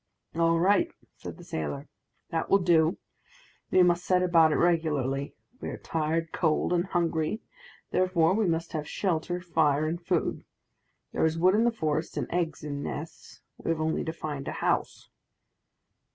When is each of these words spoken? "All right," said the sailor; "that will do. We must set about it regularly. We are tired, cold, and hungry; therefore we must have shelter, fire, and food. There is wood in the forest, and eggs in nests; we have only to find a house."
"All 0.35 0.59
right," 0.59 0.91
said 1.15 1.37
the 1.37 1.43
sailor; 1.43 1.87
"that 2.31 2.49
will 2.49 2.57
do. 2.57 2.97
We 3.69 3.83
must 3.83 4.03
set 4.03 4.23
about 4.23 4.51
it 4.51 4.55
regularly. 4.55 5.35
We 5.59 5.69
are 5.69 5.77
tired, 5.77 6.31
cold, 6.31 6.73
and 6.73 6.85
hungry; 6.87 7.43
therefore 7.91 8.33
we 8.33 8.47
must 8.47 8.73
have 8.73 8.87
shelter, 8.89 9.39
fire, 9.41 9.85
and 9.87 10.01
food. 10.01 10.43
There 11.11 11.23
is 11.23 11.37
wood 11.37 11.53
in 11.53 11.65
the 11.65 11.71
forest, 11.71 12.17
and 12.17 12.25
eggs 12.31 12.63
in 12.63 12.81
nests; 12.81 13.41
we 13.59 13.69
have 13.69 13.79
only 13.79 14.03
to 14.03 14.11
find 14.11 14.47
a 14.47 14.53
house." 14.53 15.07